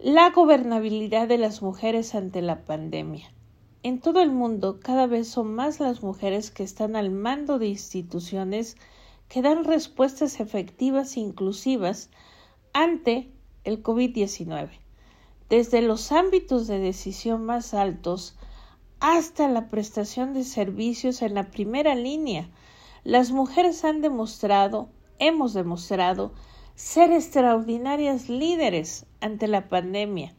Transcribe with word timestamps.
La 0.00 0.30
gobernabilidad 0.30 1.26
de 1.26 1.38
las 1.38 1.60
mujeres 1.60 2.14
ante 2.14 2.40
la 2.40 2.64
pandemia. 2.64 3.32
En 3.82 4.00
todo 4.00 4.20
el 4.22 4.30
mundo 4.30 4.78
cada 4.78 5.08
vez 5.08 5.26
son 5.26 5.52
más 5.56 5.80
las 5.80 6.04
mujeres 6.04 6.52
que 6.52 6.62
están 6.62 6.94
al 6.94 7.10
mando 7.10 7.58
de 7.58 7.66
instituciones 7.66 8.76
que 9.28 9.42
dan 9.42 9.64
respuestas 9.64 10.38
efectivas 10.38 11.16
e 11.16 11.20
inclusivas 11.20 12.10
ante 12.72 13.32
el 13.64 13.82
COVID-19, 13.82 14.70
desde 15.48 15.82
los 15.82 16.12
ámbitos 16.12 16.68
de 16.68 16.78
decisión 16.78 17.44
más 17.44 17.74
altos 17.74 18.36
hasta 19.00 19.48
la 19.48 19.66
prestación 19.66 20.32
de 20.32 20.44
servicios 20.44 21.22
en 21.22 21.34
la 21.34 21.50
primera 21.50 21.96
línea. 21.96 22.48
Las 23.02 23.32
mujeres 23.32 23.84
han 23.84 24.00
demostrado, 24.00 24.90
hemos 25.18 25.54
demostrado, 25.54 26.34
ser 26.78 27.10
extraordinarias 27.10 28.28
líderes 28.28 29.04
ante 29.20 29.48
la 29.48 29.68
pandemia. 29.68 30.32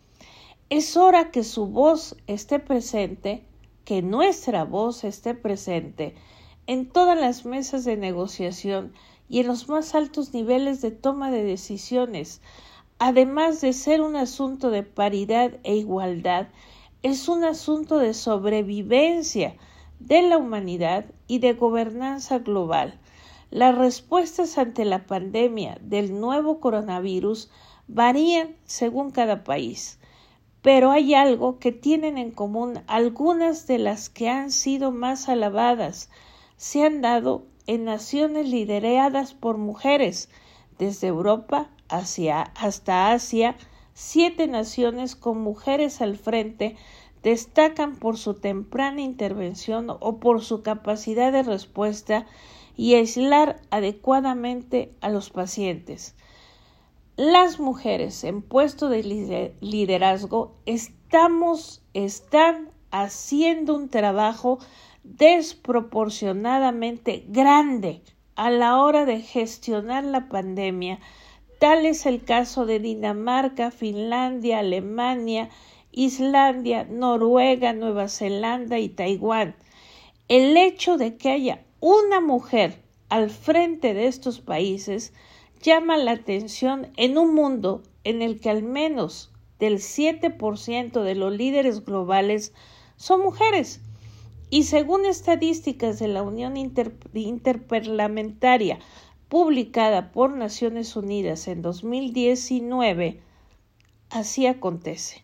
Es 0.69 0.95
hora 0.95 1.31
que 1.31 1.43
su 1.43 1.67
voz 1.67 2.15
esté 2.27 2.59
presente, 2.59 3.43
que 3.83 4.01
nuestra 4.01 4.63
voz 4.63 5.03
esté 5.03 5.33
presente 5.33 6.15
en 6.65 6.87
todas 6.87 7.19
las 7.19 7.43
mesas 7.43 7.83
de 7.83 7.97
negociación 7.97 8.93
y 9.27 9.41
en 9.41 9.47
los 9.47 9.67
más 9.67 9.93
altos 9.95 10.33
niveles 10.33 10.79
de 10.79 10.91
toma 10.91 11.29
de 11.29 11.43
decisiones. 11.43 12.41
Además 12.99 13.59
de 13.59 13.73
ser 13.73 13.99
un 13.99 14.15
asunto 14.15 14.69
de 14.69 14.83
paridad 14.83 15.57
e 15.63 15.75
igualdad, 15.75 16.47
es 17.03 17.27
un 17.27 17.43
asunto 17.43 17.97
de 17.97 18.13
sobrevivencia 18.13 19.57
de 19.99 20.21
la 20.21 20.37
humanidad 20.37 21.03
y 21.27 21.39
de 21.39 21.51
gobernanza 21.51 22.39
global. 22.39 22.97
Las 23.51 23.75
respuestas 23.75 24.59
ante 24.59 24.85
la 24.85 25.07
pandemia 25.07 25.79
del 25.81 26.19
nuevo 26.19 26.59
coronavirus 26.59 27.49
varían 27.87 28.55
según 28.65 29.09
cada 29.09 29.43
país, 29.43 29.97
pero 30.61 30.91
hay 30.91 31.15
algo 31.15 31.57
que 31.57 31.71
tienen 31.71 32.19
en 32.19 32.29
común 32.29 32.83
algunas 32.85 33.65
de 33.65 33.79
las 33.79 34.09
que 34.09 34.29
han 34.29 34.51
sido 34.51 34.91
más 34.91 35.29
alabadas, 35.29 36.11
se 36.57 36.85
han 36.85 37.01
dado 37.01 37.47
en 37.65 37.85
naciones 37.85 38.47
lideradas 38.47 39.33
por 39.33 39.57
mujeres, 39.57 40.29
desde 40.77 41.07
Europa 41.07 41.71
hasta 41.89 43.11
Asia, 43.11 43.55
siete 43.93 44.47
naciones 44.47 45.15
con 45.15 45.41
mujeres 45.41 46.01
al 46.01 46.17
frente 46.17 46.75
destacan 47.23 47.95
por 47.95 48.17
su 48.17 48.35
temprana 48.35 49.01
intervención 49.01 49.87
o 49.89 50.19
por 50.19 50.41
su 50.41 50.61
capacidad 50.61 51.31
de 51.31 51.43
respuesta 51.43 52.27
y 52.79 52.95
aislar 52.95 53.61
adecuadamente 53.71 54.93
a 55.01 55.09
los 55.09 55.31
pacientes. 55.31 56.15
Las 57.17 57.59
mujeres 57.59 58.23
en 58.23 58.41
puesto 58.41 58.87
de 58.87 59.53
liderazgo 59.59 60.55
estamos, 60.65 61.83
están 61.93 62.69
haciendo 62.89 63.75
un 63.75 63.89
trabajo 63.89 64.59
desproporcionadamente 65.03 67.25
grande 67.27 68.01
a 68.37 68.49
la 68.49 68.77
hora 68.77 69.03
de 69.03 69.19
gestionar 69.19 70.05
la 70.05 70.29
pandemia. 70.29 71.01
Tal 71.59 71.85
es 71.85 72.05
el 72.05 72.23
caso 72.23 72.65
de 72.65 72.79
Dinamarca, 72.79 73.71
Finlandia, 73.71 74.59
Alemania, 74.59 75.49
Islandia, 75.91 76.87
Noruega, 76.89 77.73
Nueva 77.73 78.07
Zelanda 78.07 78.79
y 78.79 78.87
Taiwán. 78.87 79.57
El 80.29 80.55
hecho 80.55 80.95
de 80.95 81.17
que 81.17 81.31
haya 81.31 81.65
una 81.81 82.19
mujer 82.19 82.81
al 83.09 83.29
frente 83.29 83.93
de 83.93 84.07
estos 84.07 84.41
países 84.41 85.13
llama 85.61 85.97
la 85.97 86.11
atención 86.11 86.91
en 86.97 87.17
un 87.17 87.33
mundo 87.33 87.83
en 88.03 88.21
el 88.21 88.39
que 88.39 88.49
al 88.49 88.63
menos 88.63 89.31
del 89.59 89.79
7% 89.79 91.03
de 91.03 91.15
los 91.15 91.33
líderes 91.33 91.83
globales 91.83 92.53
son 92.95 93.21
mujeres. 93.21 93.81
Y 94.49 94.63
según 94.63 95.05
estadísticas 95.05 95.99
de 95.99 96.07
la 96.07 96.23
Unión 96.23 96.55
Interparlamentaria 96.57 98.79
publicada 99.27 100.11
por 100.11 100.31
Naciones 100.31 100.95
Unidas 100.95 101.47
en 101.47 101.61
2019, 101.61 103.21
así 104.09 104.47
acontece. 104.47 105.23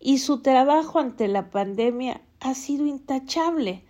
Y 0.00 0.16
su 0.18 0.40
trabajo 0.40 0.98
ante 0.98 1.28
la 1.28 1.50
pandemia 1.50 2.22
ha 2.40 2.54
sido 2.54 2.86
intachable 2.86 3.84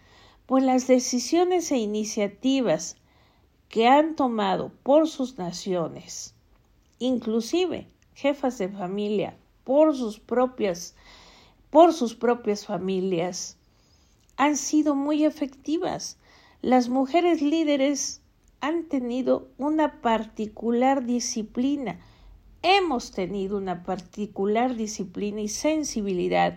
pues 0.48 0.64
las 0.64 0.86
decisiones 0.86 1.70
e 1.72 1.76
iniciativas 1.76 2.96
que 3.68 3.86
han 3.86 4.16
tomado 4.16 4.72
por 4.82 5.06
sus 5.06 5.36
naciones, 5.36 6.34
inclusive 6.98 7.86
jefas 8.14 8.56
de 8.56 8.70
familia, 8.70 9.36
por 9.64 9.94
sus 9.94 10.18
propias, 10.18 10.94
por 11.68 11.92
sus 11.92 12.14
propias 12.14 12.64
familias, 12.64 13.58
han 14.38 14.56
sido 14.56 14.94
muy 14.94 15.26
efectivas. 15.26 16.16
Las 16.62 16.88
mujeres 16.88 17.42
líderes 17.42 18.22
han 18.62 18.84
tenido 18.84 19.48
una 19.58 20.00
particular 20.00 21.04
disciplina, 21.04 22.00
hemos 22.62 23.12
tenido 23.12 23.58
una 23.58 23.82
particular 23.82 24.76
disciplina 24.76 25.42
y 25.42 25.48
sensibilidad 25.48 26.56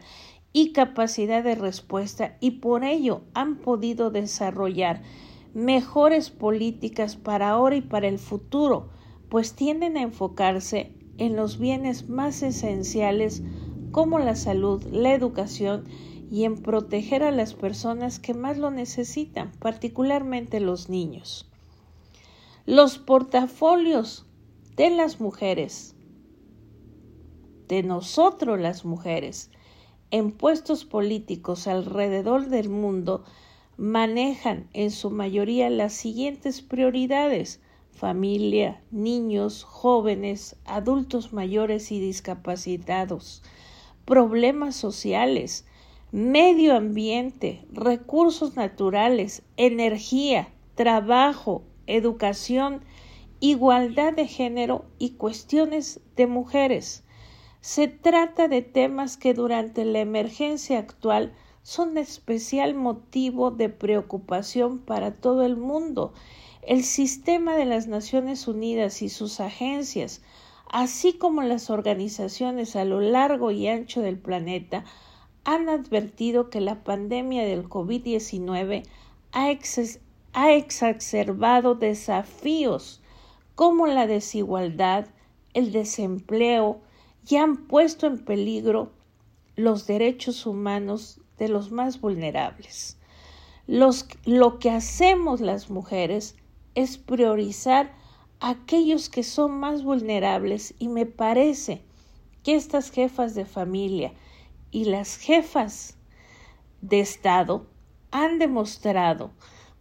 y 0.53 0.73
capacidad 0.73 1.43
de 1.43 1.55
respuesta 1.55 2.37
y 2.39 2.51
por 2.51 2.83
ello 2.83 3.21
han 3.33 3.57
podido 3.57 4.11
desarrollar 4.11 5.01
mejores 5.53 6.29
políticas 6.29 7.15
para 7.15 7.49
ahora 7.49 7.75
y 7.75 7.81
para 7.81 8.07
el 8.07 8.19
futuro, 8.19 8.89
pues 9.29 9.53
tienden 9.53 9.97
a 9.97 10.01
enfocarse 10.01 10.93
en 11.17 11.35
los 11.35 11.57
bienes 11.57 12.09
más 12.09 12.41
esenciales 12.41 13.43
como 13.91 14.19
la 14.19 14.35
salud, 14.35 14.83
la 14.91 15.13
educación 15.13 15.85
y 16.31 16.45
en 16.45 16.55
proteger 16.55 17.23
a 17.23 17.31
las 17.31 17.53
personas 17.53 18.19
que 18.19 18.33
más 18.33 18.57
lo 18.57 18.71
necesitan, 18.71 19.51
particularmente 19.59 20.61
los 20.61 20.89
niños. 20.89 21.49
Los 22.65 22.97
portafolios 22.97 24.25
de 24.77 24.89
las 24.91 25.19
mujeres, 25.19 25.95
de 27.67 27.83
nosotros 27.83 28.59
las 28.59 28.85
mujeres, 28.85 29.51
en 30.11 30.31
puestos 30.31 30.85
políticos 30.85 31.67
alrededor 31.67 32.47
del 32.47 32.69
mundo 32.69 33.23
manejan 33.77 34.67
en 34.73 34.91
su 34.91 35.09
mayoría 35.09 35.69
las 35.69 35.93
siguientes 35.93 36.61
prioridades 36.61 37.59
familia, 38.01 38.81
niños, 38.89 39.63
jóvenes, 39.63 40.55
adultos 40.65 41.33
mayores 41.33 41.91
y 41.91 41.99
discapacitados, 41.99 43.43
problemas 44.05 44.75
sociales, 44.75 45.65
medio 46.11 46.75
ambiente, 46.75 47.63
recursos 47.71 48.55
naturales, 48.55 49.43
energía, 49.55 50.49
trabajo, 50.75 51.63
educación, 51.85 52.81
igualdad 53.39 54.13
de 54.13 54.27
género 54.27 54.85
y 54.97 55.11
cuestiones 55.11 55.99
de 56.15 56.27
mujeres. 56.27 57.03
Se 57.61 57.87
trata 57.87 58.47
de 58.47 58.63
temas 58.63 59.17
que 59.17 59.35
durante 59.35 59.85
la 59.85 59.99
emergencia 59.99 60.79
actual 60.79 61.31
son 61.61 61.99
especial 61.99 62.73
motivo 62.73 63.51
de 63.51 63.69
preocupación 63.69 64.79
para 64.79 65.13
todo 65.13 65.45
el 65.45 65.57
mundo. 65.57 66.11
El 66.63 66.83
sistema 66.83 67.55
de 67.55 67.65
las 67.65 67.85
Naciones 67.85 68.47
Unidas 68.47 69.03
y 69.03 69.09
sus 69.09 69.39
agencias, 69.39 70.23
así 70.71 71.13
como 71.13 71.43
las 71.43 71.69
organizaciones 71.69 72.75
a 72.75 72.83
lo 72.83 72.99
largo 72.99 73.51
y 73.51 73.67
ancho 73.67 74.01
del 74.01 74.17
planeta, 74.17 74.83
han 75.43 75.69
advertido 75.69 76.49
que 76.49 76.61
la 76.61 76.83
pandemia 76.83 77.45
del 77.45 77.69
COVID-19 77.69 78.87
ha, 79.33 79.51
ha 80.33 80.51
exacerbado 80.53 81.75
desafíos 81.75 83.03
como 83.53 83.85
la 83.85 84.07
desigualdad, 84.07 85.05
el 85.53 85.71
desempleo, 85.71 86.81
y 87.27 87.35
han 87.37 87.67
puesto 87.67 88.07
en 88.07 88.23
peligro 88.23 88.91
los 89.55 89.87
derechos 89.87 90.45
humanos 90.45 91.21
de 91.37 91.47
los 91.47 91.71
más 91.71 91.99
vulnerables. 91.99 92.97
lo 93.67 94.59
que 94.59 94.69
hacemos 94.69 95.39
las 95.39 95.69
mujeres 95.69 96.35
es 96.75 96.97
priorizar 96.97 97.93
a 98.39 98.51
aquellos 98.51 99.09
que 99.09 99.23
son 99.23 99.59
más 99.59 99.83
vulnerables 99.83 100.73
y 100.79 100.87
me 100.87 101.05
parece 101.05 101.83
que 102.43 102.55
estas 102.55 102.89
jefas 102.89 103.35
de 103.35 103.45
familia 103.45 104.13
y 104.71 104.85
las 104.85 105.17
jefas 105.17 105.97
de 106.81 106.99
Estado 106.99 107.67
han 108.09 108.39
demostrado 108.39 109.31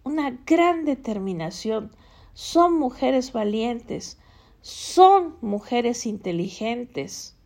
una 0.05 0.39
gran 0.47 0.85
determinación. 0.85 1.91
Son 2.35 2.79
mujeres 2.79 3.33
valientes, 3.33 4.20
son 4.62 5.37
mujeres 5.41 6.07
inteligentes, 6.07 7.37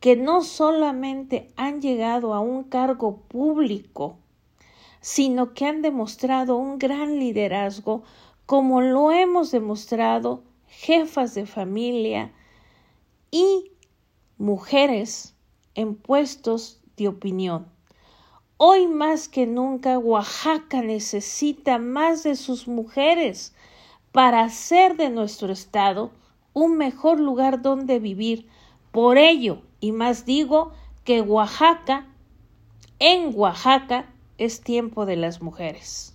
que 0.00 0.16
no 0.16 0.42
solamente 0.42 1.50
han 1.56 1.80
llegado 1.80 2.34
a 2.34 2.40
un 2.40 2.64
cargo 2.64 3.22
público, 3.28 4.18
sino 5.00 5.54
que 5.54 5.66
han 5.66 5.82
demostrado 5.82 6.56
un 6.56 6.78
gran 6.78 7.18
liderazgo 7.18 8.04
como 8.46 8.80
lo 8.80 9.12
hemos 9.12 9.50
demostrado 9.50 10.42
jefas 10.66 11.34
de 11.34 11.46
familia 11.46 12.32
y 13.30 13.72
mujeres 14.38 15.34
en 15.74 15.94
puestos 15.94 16.80
de 16.96 17.08
opinión. 17.08 17.66
Hoy 18.56 18.86
más 18.86 19.28
que 19.28 19.46
nunca 19.46 19.98
Oaxaca 19.98 20.80
necesita 20.82 21.78
más 21.78 22.22
de 22.22 22.36
sus 22.36 22.68
mujeres 22.68 23.54
para 24.14 24.44
hacer 24.44 24.96
de 24.96 25.10
nuestro 25.10 25.52
estado 25.52 26.12
un 26.52 26.76
mejor 26.76 27.18
lugar 27.18 27.62
donde 27.62 27.98
vivir. 27.98 28.46
Por 28.92 29.18
ello, 29.18 29.62
y 29.80 29.90
más 29.90 30.24
digo, 30.24 30.70
que 31.02 31.20
Oaxaca, 31.20 32.06
en 33.00 33.32
Oaxaca, 33.34 34.08
es 34.38 34.60
tiempo 34.60 35.04
de 35.04 35.16
las 35.16 35.42
mujeres. 35.42 36.13